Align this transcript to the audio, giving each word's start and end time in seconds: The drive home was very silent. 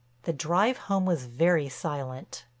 The 0.23 0.33
drive 0.33 0.79
home 0.89 1.05
was 1.05 1.25
very 1.27 1.69
silent. 1.69 2.47